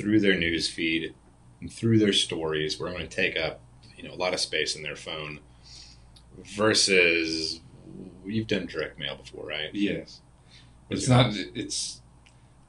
through 0.00 0.20
their 0.20 0.36
news 0.38 0.68
feed 0.68 1.14
and 1.60 1.72
through 1.72 1.98
their 1.98 2.12
stories, 2.12 2.78
where 2.78 2.88
I'm 2.88 2.94
going 2.94 3.08
to 3.08 3.14
take 3.14 3.36
up 3.38 3.60
you 3.96 4.08
know 4.08 4.14
a 4.14 4.16
lot 4.16 4.34
of 4.34 4.40
space 4.40 4.76
in 4.76 4.82
their 4.82 4.96
phone. 4.96 5.40
Versus, 6.56 7.60
you've 8.24 8.46
done 8.46 8.66
direct 8.66 8.98
mail 8.98 9.16
before, 9.16 9.46
right? 9.46 9.68
Yes, 9.74 10.22
What's 10.86 11.02
it's 11.02 11.08
not. 11.10 11.26
cost? 11.26 11.38
It's 11.54 12.00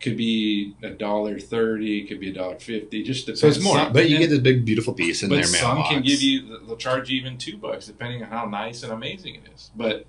could 0.01 0.17
be 0.17 0.75
a 0.83 0.89
dollar 0.89 1.39
thirty. 1.39 2.05
Could 2.05 2.19
be 2.19 2.31
a 2.31 2.33
dollar 2.33 2.59
fifty. 2.59 3.03
Just 3.03 3.27
depends. 3.27 3.41
So 3.41 3.47
it's 3.47 3.63
more, 3.63 3.77
Some- 3.77 3.93
but 3.93 4.09
you 4.09 4.17
get 4.17 4.29
this 4.29 4.39
big 4.39 4.65
beautiful 4.65 4.93
piece 4.93 5.23
in 5.23 5.29
but 5.29 5.35
their 5.35 5.43
some 5.45 5.83
can 5.83 6.01
give 6.01 6.21
you 6.21 6.59
they'll 6.65 6.75
charge 6.75 7.09
you 7.09 7.19
even 7.19 7.37
two 7.37 7.55
bucks 7.57 7.85
depending 7.85 8.23
on 8.23 8.29
how 8.29 8.45
nice 8.45 8.83
and 8.83 8.91
amazing 8.91 9.35
it 9.35 9.43
is 9.53 9.71
but 9.75 10.05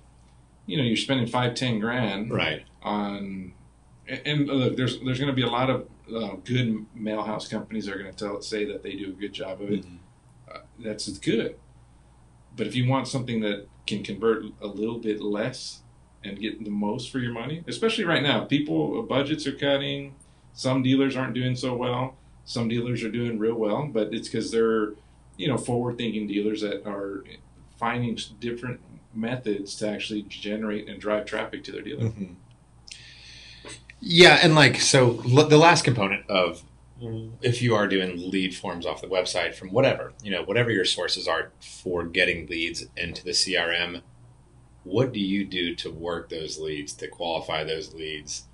you 0.65 0.77
know 0.77 0.83
you're 0.83 0.97
spending 0.97 1.27
five 1.27 1.53
ten 1.55 1.79
grand 1.79 2.31
right. 2.31 2.63
on 2.81 3.53
and, 4.07 4.21
and 4.25 4.47
look 4.47 4.75
there's 4.75 4.99
there's 5.01 5.19
going 5.19 5.29
to 5.29 5.35
be 5.35 5.43
a 5.43 5.49
lot 5.49 5.69
of 5.69 5.87
uh, 6.13 6.35
good 6.43 6.85
mail 6.93 7.23
house 7.23 7.47
companies 7.47 7.85
that 7.85 7.95
are 7.95 7.99
going 7.99 8.13
to 8.13 8.17
tell 8.17 8.41
say 8.41 8.65
that 8.65 8.83
they 8.83 8.93
do 8.93 9.09
a 9.09 9.13
good 9.13 9.33
job 9.33 9.61
of 9.61 9.71
it. 9.71 9.85
Uh, 10.51 10.59
that's 10.79 11.07
good. 11.17 11.57
But 12.55 12.67
if 12.67 12.75
you 12.75 12.87
want 12.87 13.07
something 13.07 13.39
that 13.41 13.67
can 13.87 14.03
convert 14.03 14.45
a 14.61 14.67
little 14.67 14.99
bit 14.99 15.21
less 15.21 15.81
and 16.23 16.39
get 16.39 16.63
the 16.63 16.69
most 16.69 17.11
for 17.11 17.19
your 17.19 17.33
money 17.33 17.63
especially 17.67 18.05
right 18.05 18.23
now 18.23 18.45
people 18.45 19.01
budgets 19.03 19.45
are 19.47 19.57
cutting. 19.57 20.15
Some 20.53 20.83
dealers 20.83 21.15
aren't 21.17 21.33
doing 21.33 21.55
so 21.55 21.75
well. 21.75 22.15
Some 22.45 22.67
dealers 22.67 23.03
are 23.03 23.11
doing 23.11 23.39
real 23.39 23.55
well 23.55 23.87
but 23.87 24.13
it's 24.13 24.29
because 24.29 24.51
they're 24.51 24.93
you 25.37 25.47
know 25.47 25.57
forward 25.57 25.97
thinking 25.97 26.27
dealers 26.27 26.61
that 26.61 26.85
are 26.87 27.23
finding 27.77 28.17
different 28.39 28.79
methods 29.13 29.75
to 29.75 29.89
actually 29.89 30.21
generate 30.23 30.87
and 30.87 30.99
drive 31.01 31.25
traffic 31.25 31.63
to 31.65 31.71
their 31.71 31.81
dealer. 31.81 32.05
Mhm. 32.05 32.35
Yeah, 34.05 34.39
and 34.43 34.53
like 34.55 34.79
so, 34.81 35.21
l- 35.31 35.47
the 35.47 35.57
last 35.57 35.83
component 35.83 36.29
of 36.29 36.63
if 37.41 37.61
you 37.61 37.75
are 37.75 37.87
doing 37.87 38.29
lead 38.31 38.55
forms 38.55 38.85
off 38.85 39.01
the 39.01 39.07
website 39.07 39.53
from 39.55 39.69
whatever 39.71 40.13
you 40.23 40.31
know, 40.31 40.41
whatever 40.43 40.71
your 40.71 40.85
sources 40.85 41.27
are 41.27 41.51
for 41.61 42.03
getting 42.05 42.47
leads 42.47 42.85
into 42.95 43.23
the 43.23 43.31
CRM, 43.31 44.01
what 44.83 45.11
do 45.13 45.19
you 45.19 45.43
do 45.45 45.75
to 45.75 45.91
work 45.91 46.29
those 46.29 46.59
leads, 46.59 46.93
to 46.93 47.07
qualify 47.07 47.63
those 47.63 47.93
leads, 47.93 48.45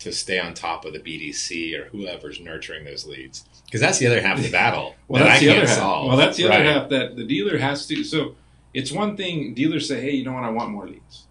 to 0.00 0.12
stay 0.12 0.38
on 0.40 0.54
top 0.54 0.84
of 0.84 0.92
the 0.92 0.98
BDC 1.00 1.78
or 1.78 1.84
whoever's 1.90 2.40
nurturing 2.40 2.84
those 2.84 3.06
leads? 3.06 3.44
Because 3.64 3.80
that's 3.80 3.98
the 3.98 4.06
other 4.06 4.20
half 4.20 4.38
of 4.38 4.44
the 4.44 4.50
battle 4.50 4.94
Well, 5.08 5.22
that 5.22 5.28
that's 5.28 5.42
I 5.42 5.44
the 5.44 5.46
can't 5.52 5.58
other 5.62 5.68
half. 5.68 5.78
solve. 5.78 6.08
Well, 6.08 6.16
that's 6.16 6.36
the 6.36 6.44
Right. 6.46 6.60
other 6.66 6.72
half 6.80 6.88
that 6.90 7.16
the 7.16 7.24
dealer 7.24 7.58
has 7.58 7.86
to. 7.88 8.02
So 8.04 8.34
it's 8.72 8.90
one 8.92 9.16
thing 9.16 9.54
dealers 9.54 9.86
say, 9.88 10.00
"Hey, 10.00 10.12
you 10.12 10.24
know 10.24 10.32
what? 10.32 10.44
I 10.44 10.50
want 10.50 10.70
more 10.70 10.86
leads." 10.88 11.26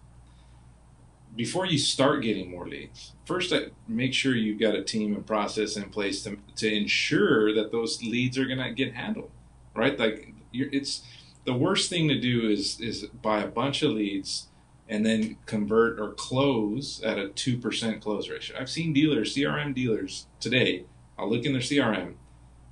Before 1.36 1.66
you 1.66 1.78
start 1.78 2.22
getting 2.22 2.50
more 2.50 2.68
leads, 2.68 3.12
first 3.24 3.52
uh, 3.52 3.60
make 3.88 4.14
sure 4.14 4.34
you've 4.34 4.60
got 4.60 4.76
a 4.76 4.84
team 4.84 5.14
and 5.14 5.26
process 5.26 5.76
in 5.76 5.90
place 5.90 6.22
to 6.22 6.38
to 6.56 6.72
ensure 6.72 7.52
that 7.54 7.72
those 7.72 8.02
leads 8.02 8.38
are 8.38 8.44
going 8.44 8.58
to 8.58 8.70
get 8.72 8.94
handled, 8.94 9.30
right? 9.74 9.98
Like 9.98 10.32
it's 10.52 11.02
the 11.44 11.54
worst 11.54 11.90
thing 11.90 12.08
to 12.08 12.20
do 12.20 12.48
is 12.48 12.80
is 12.80 13.06
buy 13.06 13.42
a 13.42 13.48
bunch 13.48 13.82
of 13.82 13.90
leads 13.92 14.48
and 14.88 15.04
then 15.04 15.36
convert 15.46 15.98
or 15.98 16.12
close 16.12 17.02
at 17.02 17.18
a 17.18 17.28
two 17.28 17.58
percent 17.58 18.00
close 18.00 18.28
ratio. 18.28 18.56
I've 18.58 18.70
seen 18.70 18.92
dealers, 18.92 19.34
CRM 19.34 19.74
dealers 19.74 20.26
today. 20.40 20.84
I'll 21.18 21.30
look 21.30 21.44
in 21.44 21.52
their 21.52 21.62
CRM 21.62 22.14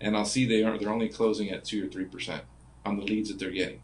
and 0.00 0.16
I'll 0.16 0.24
see 0.24 0.44
they 0.44 0.62
are 0.62 0.78
they're 0.78 0.90
only 0.90 1.08
closing 1.08 1.50
at 1.50 1.64
two 1.64 1.86
or 1.86 1.88
three 1.88 2.04
percent 2.04 2.44
on 2.84 2.96
the 2.96 3.04
leads 3.04 3.28
that 3.28 3.38
they're 3.38 3.50
getting, 3.50 3.80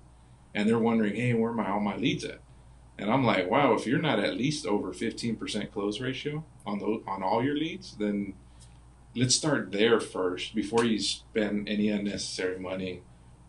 and 0.55 0.69
they're 0.69 0.79
wondering, 0.79 1.15
hey, 1.15 1.35
where 1.35 1.51
are 1.51 1.55
my 1.55 1.71
all 1.71 1.81
my 1.81 1.97
leads 1.97 2.25
at? 2.25 2.41
And 2.99 3.11
I'm 3.11 3.25
like, 3.25 3.49
wow, 3.49 3.75
if 3.75 3.87
you're 3.87 4.01
not 4.01 4.19
at 4.19 4.37
least 4.37 4.67
over 4.67 4.93
fifteen 4.93 5.37
percent 5.37 5.73
close 5.73 6.01
ratio 6.01 6.45
on 6.67 6.79
those 6.81 7.03
on 7.07 7.23
all 7.23 7.45
your 7.45 7.57
leads, 7.57 7.97
then 7.97 8.35
let's 9.15 9.35
start 9.35 9.73
there 9.73 10.01
first 10.01 10.55
before 10.55 10.85
you 10.85 10.99
spend 10.99 11.69
any 11.69 11.89
unnecessary 11.89 12.59
money 12.59 13.03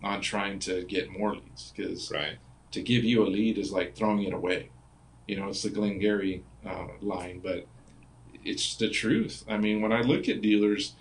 on 0.04 0.22
trying 0.22 0.60
to 0.60 0.84
get 0.84 1.12
more 1.12 1.36
leads 1.36 1.74
because 1.76 2.12
Right. 2.12 2.38
to 2.72 2.82
give 2.82 3.04
you 3.04 3.24
a 3.24 3.28
lead 3.28 3.58
is 3.58 3.72
like 3.72 3.96
throwing 3.96 4.24
it 4.24 4.34
away. 4.34 4.70
You 5.28 5.38
know, 5.38 5.50
it's 5.50 5.64
the 5.64 5.70
Glengarry 5.70 6.44
uh, 6.66 6.88
line, 7.02 7.40
but 7.44 7.68
it's 8.46 8.76
the 8.76 8.90
truth. 8.90 9.44
I 9.48 9.58
mean, 9.58 9.82
when 9.82 9.92
I 9.92 10.02
look 10.02 10.30
at 10.30 10.42
dealers, 10.42 10.94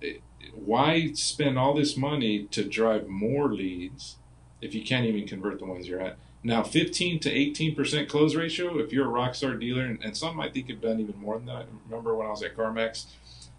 it, 0.00 0.22
why 0.54 1.12
spend 1.12 1.58
all 1.58 1.74
this 1.74 1.96
money 1.96 2.44
to 2.52 2.64
drive 2.64 3.08
more 3.08 3.52
leads 3.52 4.16
if 4.60 4.74
you 4.74 4.82
can't 4.84 5.06
even 5.06 5.26
convert 5.28 5.58
the 5.58 5.66
ones 5.66 5.86
you're 5.88 6.00
at? 6.00 6.16
Now, 6.46 6.62
15 6.62 7.20
to 7.20 7.34
18% 7.34 8.06
close 8.06 8.34
ratio, 8.34 8.78
if 8.78 8.92
you're 8.92 9.08
a 9.08 9.12
rockstar 9.12 9.58
dealer, 9.58 9.86
and, 9.86 9.98
and 10.04 10.14
some 10.14 10.38
I 10.38 10.50
think 10.50 10.68
have 10.68 10.82
done 10.82 11.00
even 11.00 11.18
more 11.18 11.38
than 11.38 11.46
that. 11.46 11.66
Remember 11.88 12.14
when 12.14 12.26
I 12.26 12.30
was 12.30 12.42
at 12.42 12.54
CarMax, 12.54 13.06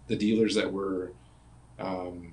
the 0.06 0.14
dealers 0.14 0.54
that 0.54 0.72
were 0.72 1.10
um, 1.80 2.32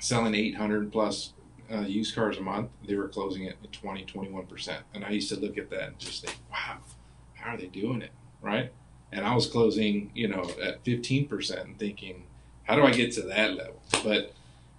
selling 0.00 0.34
800 0.34 0.90
plus 0.90 1.32
uh, 1.72 1.82
used 1.82 2.12
cars 2.14 2.38
a 2.38 2.40
month, 2.40 2.70
they 2.86 2.96
were 2.96 3.06
closing 3.06 3.44
it 3.44 3.56
at 3.62 3.72
20, 3.72 4.04
21%. 4.04 4.78
And 4.94 5.04
I 5.04 5.10
used 5.10 5.28
to 5.28 5.38
look 5.38 5.56
at 5.56 5.70
that 5.70 5.88
and 5.88 5.98
just 5.98 6.26
think, 6.26 6.36
wow, 6.50 6.78
how 7.34 7.54
are 7.54 7.56
they 7.56 7.66
doing 7.66 8.02
it? 8.02 8.10
Right. 8.42 8.72
And 9.12 9.24
I 9.24 9.32
was 9.34 9.46
closing, 9.46 10.10
you 10.12 10.26
know, 10.26 10.50
at 10.60 10.82
15% 10.84 11.62
and 11.62 11.78
thinking, 11.78 12.24
how 12.64 12.74
do 12.74 12.82
I 12.82 12.90
get 12.90 13.12
to 13.12 13.22
that 13.22 13.54
level? 13.54 13.80
But, 14.02 14.32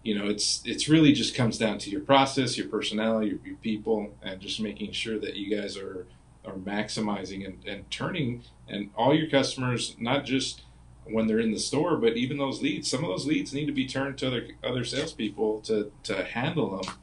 you 0.10 0.18
know, 0.18 0.28
it's, 0.28 0.64
it's 0.66 0.90
really 0.90 1.14
just 1.14 1.36
comes 1.36 1.60
down 1.60 1.78
to 1.78 1.92
your 1.92 2.02
process, 2.02 2.58
your 2.58 2.68
personnel, 2.68 3.22
your, 3.22 3.38
your 3.46 3.58
people, 3.58 4.12
and 4.24 4.42
just 4.42 4.60
making 4.60 4.92
sure 4.92 5.20
that 5.20 5.36
you 5.36 5.56
guys 5.56 5.78
are, 5.78 6.08
are 6.44 6.56
maximizing 6.56 7.46
and, 7.46 7.64
and 7.68 7.92
turning 7.92 8.42
and 8.68 8.90
all 8.96 9.14
your 9.14 9.30
customers, 9.30 9.96
not 10.00 10.26
just 10.26 10.64
when 11.06 11.28
they're 11.28 11.40
in 11.40 11.52
the 11.52 11.60
store, 11.60 11.96
but 11.96 12.18
even 12.18 12.40
those 12.40 12.60
leads, 12.60 12.90
some 12.90 13.04
of 13.04 13.10
those 13.12 13.28
leads 13.28 13.54
need 13.54 13.68
to 13.68 13.72
be 13.72 13.86
turned 13.86 14.18
to 14.18 14.28
other 14.28 14.48
other 14.64 14.84
salespeople 14.84 15.62
to 15.62 15.92
to 16.02 16.24
handle 16.24 16.78
them 16.78 16.96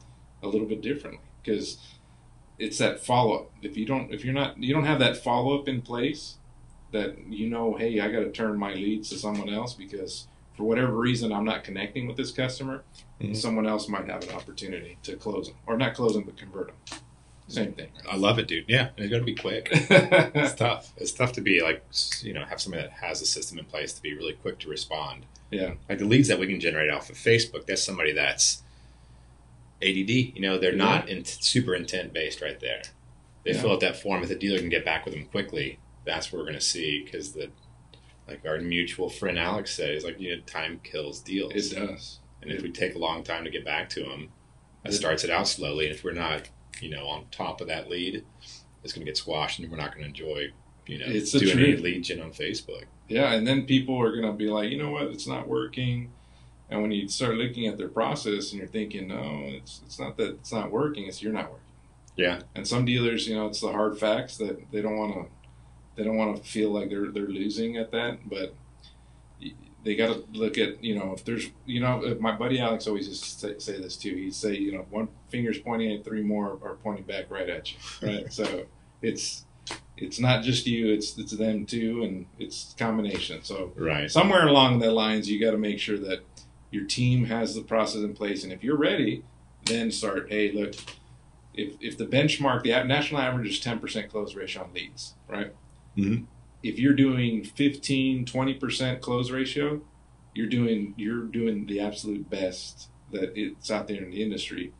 a 0.43 0.47
little 0.47 0.67
bit 0.67 0.81
differently 0.81 1.23
because 1.41 1.77
it's 2.59 2.77
that 2.79 2.99
follow 2.99 3.35
up. 3.35 3.51
If 3.61 3.77
you 3.77 3.85
don't, 3.85 4.13
if 4.13 4.25
you're 4.25 4.33
not, 4.33 4.61
you 4.61 4.73
don't 4.73 4.83
have 4.83 4.99
that 4.99 5.23
follow 5.23 5.57
up 5.57 5.69
in 5.69 5.81
place, 5.81 6.39
that 6.91 7.17
you 7.29 7.49
know, 7.49 7.75
hey, 7.75 8.01
I 8.01 8.11
got 8.11 8.19
to 8.19 8.31
turn 8.31 8.59
my 8.59 8.73
leads 8.73 9.09
to 9.11 9.17
someone 9.17 9.49
else 9.49 9.73
because 9.73 10.27
for 10.57 10.63
whatever 10.63 10.91
reason 10.93 11.31
I'm 11.31 11.45
not 11.45 11.63
connecting 11.63 12.07
with 12.07 12.17
this 12.17 12.31
customer. 12.31 12.83
Mhm. 13.21 13.35
Someone 13.35 13.67
else 13.67 13.87
might 13.87 14.07
have 14.09 14.23
an 14.23 14.31
opportunity 14.31 14.97
to 15.03 15.15
close 15.15 15.47
them, 15.47 15.57
or 15.67 15.77
not 15.77 15.93
close 15.93 16.13
them, 16.13 16.23
but 16.23 16.35
convert 16.37 16.67
them. 16.67 16.99
Same 17.47 17.71
thing. 17.71 17.87
I 18.09 18.17
love 18.17 18.39
it, 18.39 18.47
dude. 18.47 18.65
Yeah, 18.67 18.89
it's 18.97 19.09
got 19.09 19.19
to 19.19 19.23
be 19.23 19.35
quick. 19.35 19.69
It's 19.71 20.53
tough. 20.55 20.91
It's 20.97 21.13
tough 21.13 21.31
to 21.33 21.41
be 21.41 21.61
like, 21.61 21.81
you 22.21 22.33
know, 22.33 22.43
have 22.43 22.59
somebody 22.59 22.83
that 22.83 22.91
has 22.91 23.21
a 23.21 23.25
system 23.25 23.57
in 23.57 23.65
place 23.65 23.93
to 23.93 24.01
be 24.01 24.13
really 24.13 24.33
quick 24.33 24.59
to 24.59 24.69
respond. 24.69 25.25
yeah. 25.49 25.75
Like 25.87 25.99
the 25.99 26.05
leads 26.05 26.27
that 26.27 26.39
we 26.39 26.47
can 26.47 26.59
generate 26.59 26.89
off 26.91 27.09
of 27.09 27.15
Facebook, 27.15 27.65
that's 27.65 27.81
somebody 27.81 28.11
that's 28.11 28.63
ADD. 29.81 30.09
You 30.35 30.41
know, 30.41 30.57
they're 30.57 30.75
not 30.75 31.07
in, 31.07 31.23
super 31.23 31.73
intent 31.73 32.11
based 32.13 32.41
right 32.41 32.59
there. 32.59 32.81
They 33.45 33.51
Yeah. 33.53 33.61
fill 33.61 33.71
out 33.71 33.79
that 33.79 33.95
form. 33.95 34.23
If 34.23 34.29
the 34.29 34.35
dealer 34.35 34.59
can 34.59 34.69
get 34.69 34.83
back 34.83 35.05
with 35.05 35.13
them 35.13 35.25
quickly, 35.27 35.79
that's 36.03 36.31
what 36.31 36.39
we're 36.39 36.45
going 36.45 36.55
to 36.55 36.61
see 36.61 37.03
because 37.03 37.31
the 37.33 37.49
like 38.27 38.45
our 38.45 38.59
mutual 38.59 39.09
friend 39.09 39.37
Alex 39.39 39.73
says, 39.75 40.03
like 40.03 40.19
you 40.19 40.35
know, 40.35 40.41
time 40.43 40.79
kills 40.83 41.19
deals. 41.19 41.53
It 41.55 41.75
does. 41.75 42.19
And 42.41 42.51
if 42.51 42.61
we 42.61 42.71
take 42.71 42.95
a 42.95 42.99
long 42.99 43.23
time 43.23 43.43
to 43.45 43.49
get 43.49 43.65
back 43.65 43.89
to 43.89 44.03
them, 44.03 44.29
that 44.83 44.93
It- 44.93 44.97
starts 44.97 45.23
it 45.23 45.29
out 45.29 45.47
slowly. 45.47 45.87
And 45.87 45.95
if 45.95 46.03
we're 46.03 46.11
not, 46.13 46.49
you 46.81 46.89
know, 46.89 47.07
on 47.07 47.25
top 47.31 47.61
of 47.61 47.67
that 47.67 47.89
lead, 47.89 48.23
it's 48.83 48.93
going 48.93 49.05
to 49.05 49.09
get 49.09 49.17
squashed, 49.17 49.59
and 49.59 49.69
we're 49.71 49.77
not 49.77 49.91
going 49.91 50.03
to 50.03 50.09
enjoy, 50.09 50.51
you 50.85 50.99
know, 50.99 51.05
It's 51.07 51.31
doing 51.31 51.57
any 51.57 51.75
lead 51.77 52.03
gen 52.03 52.21
on 52.21 52.31
Facebook. 52.31 52.83
Yeah, 53.09 53.33
and 53.33 53.47
then 53.47 53.65
people 53.65 53.97
are 54.01 54.13
gonna 54.13 54.33
be 54.33 54.47
like, 54.49 54.69
you 54.69 54.77
know 54.77 54.91
what, 54.91 55.03
it's 55.03 55.27
not 55.27 55.47
working. 55.47 56.11
And 56.69 56.81
when 56.81 56.91
you 56.91 57.07
start 57.07 57.35
looking 57.35 57.65
at 57.65 57.77
their 57.77 57.87
process 57.87 58.51
and 58.51 58.59
you're 58.59 58.67
thinking, 58.67 59.07
no, 59.07 59.43
it's 59.45 59.81
it's 59.85 59.97
not 59.97 60.17
that 60.17 60.31
it's 60.35 60.51
not 60.51 60.71
working, 60.71 61.07
it's 61.07 61.21
you're 61.21 61.31
not 61.31 61.45
working. 61.49 61.63
Yeah. 62.17 62.41
And 62.53 62.67
some 62.67 62.83
dealers, 62.83 63.25
you 63.27 63.35
know, 63.35 63.47
it's 63.47 63.61
the 63.61 63.71
hard 63.71 63.97
facts 63.97 64.35
that 64.37 64.59
they 64.71 64.81
don't 64.81 64.97
want 64.97 65.13
to 65.13 65.25
they 65.97 66.03
don't 66.03 66.15
want 66.15 66.37
to 66.37 66.43
feel 66.49 66.71
like 66.71 66.89
they're 66.89 67.11
they're 67.11 67.27
losing 67.27 67.75
at 67.77 67.91
that, 67.91 68.29
but 68.29 68.55
they 69.83 69.95
got 69.95 70.07
to 70.07 70.25
look 70.37 70.57
at 70.57 70.83
you 70.83 70.95
know 70.95 71.13
if 71.13 71.23
there's 71.25 71.49
you 71.65 71.79
know 71.79 72.03
if 72.03 72.19
my 72.19 72.35
buddy 72.35 72.59
Alex 72.59 72.87
always 72.87 73.07
used 73.07 73.23
to 73.23 73.29
say, 73.29 73.59
say 73.59 73.81
this 73.81 73.95
too. 73.97 74.15
He'd 74.15 74.35
say 74.35 74.55
you 74.55 74.71
know 74.73 74.85
one 74.89 75.07
finger's 75.29 75.59
pointing 75.59 75.91
at 75.97 76.03
three 76.05 76.21
more 76.23 76.59
are 76.63 76.77
pointing 76.83 77.05
back 77.05 77.29
right 77.29 77.49
at 77.49 77.71
you, 77.71 77.77
right? 78.07 78.31
so 78.31 78.65
it's 79.01 79.45
it's 79.97 80.19
not 80.19 80.43
just 80.43 80.67
you, 80.67 80.91
it's 80.93 81.17
it's 81.17 81.31
them 81.31 81.65
too, 81.65 82.03
and 82.03 82.25
it's 82.37 82.75
combination. 82.77 83.43
So 83.43 83.73
Right. 83.75 84.09
somewhere 84.09 84.47
along 84.47 84.79
the 84.79 84.91
lines, 84.91 85.29
you 85.29 85.39
got 85.39 85.51
to 85.51 85.57
make 85.57 85.79
sure 85.79 85.97
that 85.97 86.19
your 86.69 86.85
team 86.85 87.25
has 87.25 87.55
the 87.55 87.61
process 87.61 88.01
in 88.01 88.13
place, 88.13 88.43
and 88.43 88.51
if 88.53 88.63
you're 88.63 88.77
ready, 88.77 89.23
then 89.65 89.89
start. 89.89 90.27
Hey, 90.29 90.51
look, 90.51 90.75
if 91.53 91.73
if 91.79 91.97
the 91.97 92.05
benchmark, 92.05 92.63
the 92.63 92.83
national 92.83 93.21
average 93.21 93.47
is 93.47 93.59
ten 93.59 93.79
percent 93.79 94.09
close 94.11 94.35
ratio 94.35 94.63
on 94.63 94.73
leads, 94.73 95.15
right? 95.27 95.53
Mhm. 95.97 96.25
If 96.63 96.79
you're 96.79 96.93
doing 96.93 97.43
15, 97.43 98.25
20 98.25 98.53
percent 98.53 99.01
close 99.01 99.31
ratio, 99.31 99.81
you're 100.33 100.47
doing 100.47 100.93
you're 100.97 101.23
doing 101.23 101.65
the 101.65 101.79
absolute 101.79 102.29
best 102.29 102.89
that 103.11 103.37
it's 103.37 103.71
out 103.71 103.87
there 103.87 104.03
in 104.03 104.11
the 104.11 104.21
industry. 104.21 104.73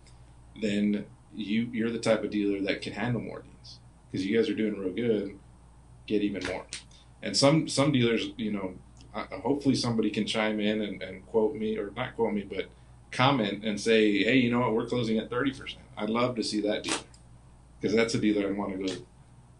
Then 0.62 1.06
you 1.36 1.70
you're 1.72 1.92
the 1.92 2.00
type 2.00 2.24
of 2.24 2.30
dealer 2.32 2.62
that 2.62 2.82
can 2.82 2.94
handle 2.94 3.22
more 3.22 3.42
deals 3.42 3.80
because 4.12 4.26
you 4.26 4.38
guys 4.38 4.50
are 4.50 4.56
doing 4.56 4.78
real 4.78 4.94
good. 4.94 5.38
Get 6.06 6.22
even 6.22 6.46
more. 6.46 6.66
And 7.22 7.36
some 7.36 7.68
some 7.68 7.92
dealers, 7.92 8.30
you 8.38 8.52
know, 8.52 8.74
hopefully 9.14 9.76
somebody 9.76 10.10
can 10.10 10.26
chime 10.26 10.60
in 10.60 10.82
and, 10.82 11.02
and 11.02 11.26
quote 11.28 11.56
me 11.56 11.78
or 11.78 11.92
not 11.96 12.16
quote 12.16 12.34
me, 12.34 12.44
but 12.44 12.68
comment 13.12 13.64
and 13.64 13.80
say, 13.80 14.24
hey, 14.24 14.36
you 14.38 14.52
know 14.52 14.60
what, 14.60 14.74
we're 14.74 14.88
closing 14.88 15.18
at 15.18 15.30
thirty 15.30 15.52
percent. 15.52 15.84
I'd 15.98 16.10
love 16.10 16.36
to 16.36 16.44
see 16.44 16.62
that 16.62 16.84
dealer 16.84 16.98
because 17.80 17.96
that's 17.96 18.14
a 18.14 18.20
dealer 18.20 18.48
I 18.48 18.52
want 18.52 18.78
to 18.78 18.86
go 18.86 18.94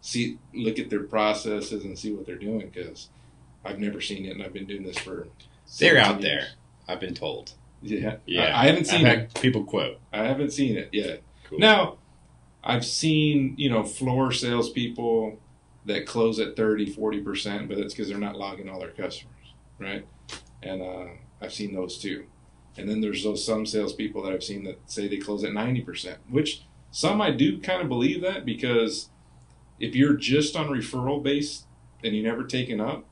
see, 0.00 0.38
look 0.54 0.78
at 0.78 0.90
their 0.90 1.04
processes 1.04 1.84
and 1.84 1.98
see 1.98 2.12
what 2.12 2.26
they're 2.26 2.36
doing 2.36 2.70
because 2.72 3.08
I've 3.64 3.78
never 3.78 4.00
seen 4.00 4.26
it 4.26 4.30
and 4.30 4.42
I've 4.42 4.52
been 4.52 4.66
doing 4.66 4.82
this 4.84 4.98
for. 4.98 5.28
They're 5.78 5.98
out 5.98 6.22
years. 6.22 6.24
there. 6.24 6.48
I've 6.88 7.00
been 7.00 7.14
told. 7.14 7.52
Yeah, 7.82 8.16
Yeah. 8.26 8.56
I, 8.56 8.62
I 8.62 8.66
haven't 8.66 8.86
seen 8.86 9.06
it. 9.06 9.34
people 9.34 9.64
quote. 9.64 10.00
I 10.12 10.24
haven't 10.24 10.52
seen 10.52 10.76
it 10.76 10.88
yet. 10.92 11.22
Cool. 11.48 11.58
Now, 11.58 11.98
I've 12.64 12.84
seen, 12.84 13.54
you 13.56 13.70
know, 13.70 13.84
floor 13.84 14.32
salespeople 14.32 15.38
that 15.86 16.06
close 16.06 16.38
at 16.38 16.56
30, 16.56 16.94
40%, 16.94 17.68
but 17.68 17.78
that's 17.78 17.94
because 17.94 18.08
they're 18.08 18.18
not 18.18 18.36
logging 18.36 18.68
all 18.68 18.80
their 18.80 18.90
customers, 18.90 19.54
right? 19.78 20.06
And 20.62 20.82
uh, 20.82 21.06
I've 21.40 21.52
seen 21.52 21.74
those 21.74 21.98
too. 21.98 22.26
And 22.76 22.88
then 22.88 23.00
there's 23.00 23.24
those 23.24 23.44
some 23.44 23.66
salespeople 23.66 24.22
that 24.22 24.32
I've 24.32 24.44
seen 24.44 24.64
that 24.64 24.80
say 24.86 25.08
they 25.08 25.16
close 25.18 25.44
at 25.44 25.50
90%, 25.50 26.16
which 26.28 26.62
some 26.90 27.20
I 27.20 27.30
do 27.30 27.60
kind 27.60 27.82
of 27.82 27.88
believe 27.88 28.22
that 28.22 28.44
because 28.44 29.10
if 29.78 29.94
you're 29.94 30.14
just 30.14 30.56
on 30.56 30.68
referral 30.68 31.22
base 31.22 31.66
and 32.02 32.14
you 32.14 32.22
never 32.22 32.44
taken 32.44 32.80
up, 32.80 33.04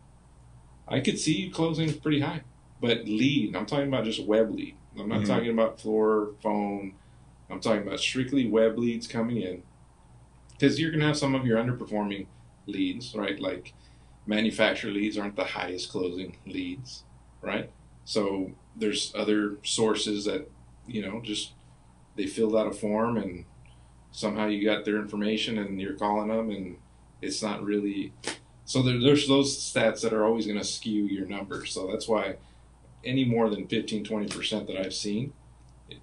I 0.89 1.01
could 1.01 1.19
see 1.19 1.35
you 1.37 1.51
closing 1.51 1.93
pretty 2.01 2.21
high. 2.21 2.43
But 2.81 3.05
lead, 3.07 3.57
I'm 3.57 3.67
talking 3.67 3.89
about 3.89 4.05
just 4.05 4.25
web 4.25 4.51
lead. 4.55 4.77
I'm 4.99 5.09
not 5.09 5.23
Mhm. 5.23 5.27
talking 5.27 5.51
about 5.51 5.81
floor, 5.81 6.35
phone, 6.43 6.95
I'm 7.51 7.61
talking 7.61 7.87
about 7.87 8.01
strictly 8.01 8.47
web 8.49 8.79
leads 8.79 9.07
coming 9.07 9.39
in. 9.39 9.63
Because 10.53 10.81
you're 10.81 10.91
going 10.91 11.01
to 11.01 11.07
have 11.07 11.17
some 11.19 11.35
of 11.35 11.47
your 11.47 11.59
underperforming 11.59 12.27
leads, 12.67 13.15
right? 13.15 13.39
Like 13.39 13.73
manufacturer 14.27 14.91
leads 14.91 15.17
aren't 15.19 15.37
the 15.37 15.45
highest 15.45 15.91
closing 15.91 16.37
leads, 16.47 17.05
right? 17.43 17.71
So 18.05 18.53
there's 18.75 19.13
other 19.15 19.59
sources 19.63 20.25
that, 20.25 20.51
you 20.87 21.03
know, 21.03 21.21
just 21.23 21.53
they 22.17 22.27
filled 22.27 22.57
out 22.57 22.67
a 22.67 22.73
form 22.73 23.17
and 23.17 23.45
somehow 24.13 24.47
you 24.47 24.65
got 24.65 24.85
their 24.85 24.97
information 24.97 25.59
and 25.59 25.81
you're 25.81 25.95
calling 25.95 26.29
them 26.29 26.51
and 26.51 26.77
it's 27.23 27.43
not 27.43 27.63
really 27.65 28.13
So 28.65 28.83
there, 28.83 28.99
there's 29.01 29.29
those 29.29 29.57
stats 29.57 30.01
that 30.03 30.13
are 30.13 30.25
always 30.25 30.47
going 30.47 30.59
to 30.59 30.65
skew 30.65 31.05
your 31.05 31.27
numbers. 31.27 31.71
So 31.73 31.87
that's 31.91 32.09
why 32.09 32.37
any 33.05 33.25
more 33.25 33.49
than 33.49 33.69
15, 33.69 34.05
20% 34.05 34.67
that 34.67 34.77
I've 34.77 34.95
seen, 34.95 35.33
it, 35.89 35.99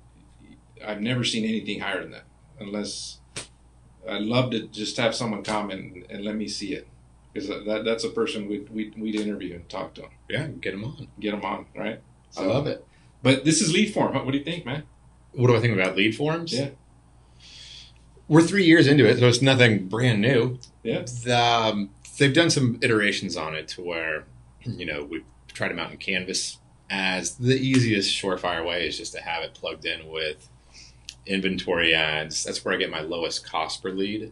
I've 0.86 1.02
never 1.02 1.24
seen 1.26 1.44
anything 1.44 1.82
higher 1.82 2.02
than 2.02 2.12
that. 2.12 2.24
Unless 2.60 3.20
I'd 4.08 4.22
love 4.22 4.52
to 4.52 4.68
just 4.68 4.96
have 4.98 5.14
someone 5.14 5.44
come 5.44 5.72
and, 5.72 6.06
and 6.10 6.24
let 6.24 6.36
me 6.36 6.48
see 6.48 6.74
it. 6.74 6.88
Because 7.34 7.50
that, 7.50 7.84
that's 7.84 8.04
a 8.04 8.10
person 8.10 8.48
we'd, 8.48 8.70
we'd, 8.70 8.98
we'd 8.98 9.16
interview 9.16 9.56
and 9.56 9.68
talk 9.68 9.96
to 9.96 10.02
them, 10.02 10.12
Yeah, 10.30 10.48
get 10.48 10.72
them 10.72 10.86
on. 10.86 11.08
get 11.20 11.32
them 11.32 11.44
on, 11.44 11.66
right? 11.76 12.00
I 12.38 12.44
love 12.46 12.68
it. 12.68 12.86
But 13.24 13.44
this 13.44 13.60
is 13.60 13.74
lead 13.74 13.94
form. 13.94 14.14
What 14.14 14.32
do 14.32 14.38
you 14.38 14.44
think, 14.44 14.66
man? 14.66 14.84
What 15.34 15.48
do 15.48 15.56
I 15.56 15.60
think 15.60 15.74
about 15.74 15.96
lead 15.98 16.16
forms? 16.16 16.54
Yeah. 16.54 16.70
We're 18.34 18.42
three 18.42 18.66
years 18.66 18.88
into 18.88 19.06
it, 19.06 19.20
so 19.20 19.28
it's 19.28 19.44
nothing 19.44 19.88
brand 19.88 20.20
new. 20.20 20.58
Yeah. 20.82 21.04
The, 21.24 21.38
um, 21.38 21.92
they've 22.18 22.34
done 22.34 22.50
some 22.50 22.80
iterations 22.82 23.38
on 23.38 23.54
it 23.54 23.68
to 23.70 23.82
where, 23.84 24.26
you 24.64 24.88
know, 24.88 25.04
we've 25.04 25.24
tried 25.54 25.70
them 25.70 25.78
out 25.78 25.92
in 25.92 25.98
Canvas 25.98 26.58
as 26.90 27.36
the 27.36 27.54
easiest 27.54 28.10
surefire 28.12 28.66
way 28.66 28.88
is 28.88 28.98
just 28.98 29.14
to 29.14 29.22
have 29.22 29.44
it 29.44 29.54
plugged 29.54 29.86
in 29.86 30.10
with 30.10 30.50
inventory 31.28 31.94
ads. 31.94 32.44
That's 32.44 32.66
where 32.66 32.74
I 32.74 32.78
get 32.78 32.90
my 32.90 33.02
lowest 33.02 33.46
cost 33.46 33.84
per 33.84 33.92
lead. 33.92 34.32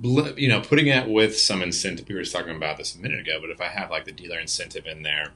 You 0.00 0.48
know, 0.48 0.60
putting 0.60 0.86
it 0.86 1.08
with 1.08 1.36
some 1.36 1.62
incentive. 1.62 2.08
We 2.08 2.14
were 2.14 2.22
just 2.22 2.32
talking 2.32 2.54
about 2.54 2.76
this 2.76 2.94
a 2.94 3.00
minute 3.00 3.18
ago, 3.18 3.38
but 3.40 3.50
if 3.50 3.60
I 3.60 3.66
have 3.66 3.90
like 3.90 4.04
the 4.04 4.12
dealer 4.12 4.38
incentive 4.38 4.86
in 4.86 5.02
there, 5.02 5.32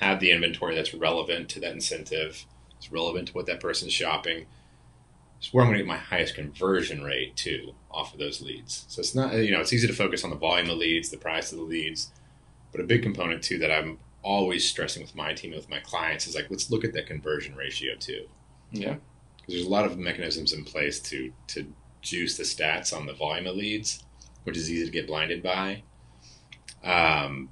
have 0.00 0.18
the 0.18 0.32
inventory 0.32 0.74
that's 0.74 0.92
relevant 0.92 1.48
to 1.50 1.60
that 1.60 1.72
incentive, 1.72 2.46
it's 2.76 2.90
relevant 2.90 3.28
to 3.28 3.34
what 3.34 3.46
that 3.46 3.60
person's 3.60 3.92
shopping. 3.92 4.46
It's 5.40 5.54
where 5.54 5.64
I'm 5.64 5.70
going 5.70 5.78
to 5.78 5.84
get 5.84 5.88
my 5.88 5.96
highest 5.96 6.34
conversion 6.34 7.02
rate 7.02 7.34
too 7.34 7.74
off 7.90 8.12
of 8.12 8.20
those 8.20 8.42
leads. 8.42 8.84
So 8.88 9.00
it's 9.00 9.14
not, 9.14 9.34
you 9.34 9.50
know, 9.50 9.60
it's 9.60 9.72
easy 9.72 9.86
to 9.86 9.92
focus 9.94 10.22
on 10.22 10.28
the 10.30 10.36
volume 10.36 10.68
of 10.68 10.76
leads, 10.76 11.08
the 11.08 11.16
price 11.16 11.50
of 11.50 11.58
the 11.58 11.64
leads, 11.64 12.12
but 12.72 12.80
a 12.80 12.84
big 12.84 13.02
component 13.02 13.42
too 13.42 13.58
that 13.58 13.70
I'm 13.70 13.98
always 14.22 14.68
stressing 14.68 15.02
with 15.02 15.14
my 15.14 15.32
team 15.32 15.52
and 15.52 15.60
with 15.60 15.70
my 15.70 15.80
clients 15.80 16.26
is 16.26 16.34
like, 16.34 16.50
let's 16.50 16.70
look 16.70 16.84
at 16.84 16.92
that 16.92 17.06
conversion 17.06 17.56
ratio 17.56 17.94
too. 17.96 18.26
Yeah. 18.70 18.96
Because 19.38 19.54
there's 19.54 19.66
a 19.66 19.70
lot 19.70 19.86
of 19.86 19.98
mechanisms 19.98 20.52
in 20.52 20.62
place 20.62 21.00
to 21.00 21.32
to 21.48 21.72
juice 22.02 22.36
the 22.36 22.42
stats 22.42 22.94
on 22.94 23.06
the 23.06 23.14
volume 23.14 23.46
of 23.46 23.56
leads, 23.56 24.04
which 24.44 24.58
is 24.58 24.70
easy 24.70 24.84
to 24.84 24.90
get 24.90 25.06
blinded 25.06 25.42
by. 25.42 25.82
Um, 26.84 27.48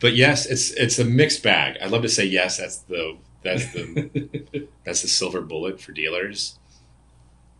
but 0.00 0.14
yes, 0.14 0.46
it's 0.46 0.70
it's 0.72 0.98
a 0.98 1.04
mixed 1.04 1.42
bag. 1.42 1.76
I'd 1.80 1.90
love 1.90 2.02
to 2.02 2.08
say 2.08 2.24
yes. 2.24 2.58
That's 2.58 2.78
the 2.78 3.16
that's 3.42 3.72
the 3.72 4.68
that's 4.84 5.02
the 5.02 5.08
silver 5.08 5.40
bullet 5.40 5.80
for 5.80 5.92
dealers. 5.92 6.58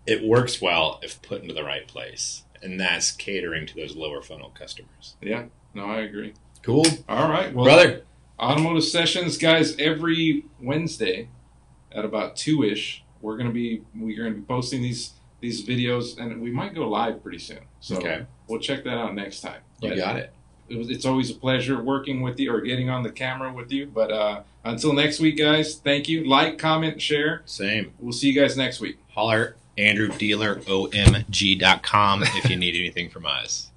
It 0.07 0.23
works 0.25 0.61
well 0.61 1.01
if 1.03 1.21
put 1.23 1.43
into 1.43 1.55
the 1.55 1.65
right 1.65 1.87
place, 1.89 2.43
and 2.63 2.79
that's 2.81 3.11
catering 3.11 3.67
to 3.67 3.75
those 3.75 3.97
lower 3.97 4.21
funnel 4.23 4.51
customers. 4.51 5.17
yeah. 5.23 5.45
No, 5.75 5.87
I 5.87 6.01
agree. 6.03 6.35
Cool, 6.63 6.87
All 7.09 7.29
right. 7.29 7.53
Well, 7.53 7.65
brother. 7.65 8.03
automotive 8.39 8.85
sessions, 8.85 9.37
guys, 9.39 9.77
every 9.79 10.45
Wednesday 10.61 11.29
at 11.93 12.05
about 12.05 12.37
two 12.37 12.63
ish. 12.63 13.03
We're 13.21 13.37
gonna 13.37 13.51
be 13.51 13.83
we're 13.99 14.17
gonna 14.23 14.35
be 14.37 14.43
posting 14.43 14.83
these 14.83 15.13
these 15.41 15.67
videos, 15.67 16.17
and 16.19 16.41
we 16.41 16.51
might 16.51 16.75
go 16.75 16.89
live 16.89 17.23
pretty 17.23 17.39
soon. 17.39 17.61
So 17.81 17.97
Okay. 17.97 18.25
we'll 18.49 18.61
check 18.61 18.85
that 18.85 18.97
out 18.97 19.15
next 19.15 19.41
time. 19.41 19.61
You 19.83 19.91
But 19.91 19.97
got 19.99 20.17
it. 20.17 20.33
it 20.69 20.77
was, 20.79 20.89
it's 20.91 21.05
always 21.05 21.31
a 21.31 21.35
pleasure 21.35 21.83
working 21.83 22.23
with 22.23 22.39
you 22.41 22.55
or 22.55 22.61
getting 22.63 22.89
on 22.89 23.03
the 23.03 23.11
camera 23.11 23.53
with 23.53 23.71
you. 23.73 23.87
But 23.87 24.11
uh, 24.13 24.43
until 24.65 24.93
next 24.95 25.21
week, 25.21 25.37
guys, 25.39 25.75
thank 25.77 26.09
you. 26.09 26.25
Like, 26.25 26.57
comment, 26.59 27.03
share. 27.03 27.43
Same. 27.47 27.93
We'll 27.99 28.13
see 28.13 28.31
you 28.31 28.41
guys 28.41 28.57
next 28.57 28.81
week. 28.81 28.99
Holler, 29.11 29.57
Andrew 29.77 30.09
Dealer, 30.09 30.57
OMG.com 30.57 32.23
if 32.23 32.51
you 32.51 32.57
need 32.57 32.77
anything 32.77 33.11
from 33.11 33.27
us. 33.27 33.71